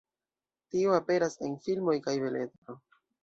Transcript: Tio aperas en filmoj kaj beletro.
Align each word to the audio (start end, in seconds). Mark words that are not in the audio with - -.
Tio 0.75 0.95
aperas 0.99 1.37
en 1.49 1.53
filmoj 1.67 1.97
kaj 2.09 2.17
beletro. 2.27 2.79